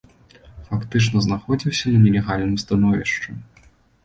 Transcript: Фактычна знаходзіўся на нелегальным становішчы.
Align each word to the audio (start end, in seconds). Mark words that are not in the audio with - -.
Фактычна 0.69 1.21
знаходзіўся 1.25 1.85
на 1.93 1.99
нелегальным 2.07 2.57
становішчы. 2.63 3.29